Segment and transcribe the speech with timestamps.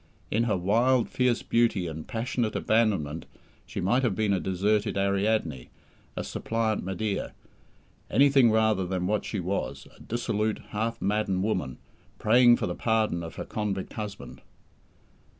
[0.31, 3.27] In her wild, fierce beauty and passionate abandonment
[3.67, 5.69] she might have been a deserted Ariadne
[6.15, 7.33] a suppliant Medea.
[8.09, 11.77] Anything rather than what she was a dissolute, half maddened woman,
[12.17, 14.41] praying for the pardon of her convict husband.